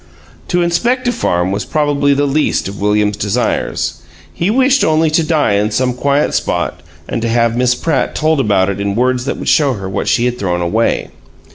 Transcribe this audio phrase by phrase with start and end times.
[0.47, 4.01] To inspect a farm was probably the least of William's desires.
[4.33, 8.39] He wished only to die in some quiet spot and to have Miss Pratt told
[8.39, 11.09] about it in words that would show her what she had thrown away.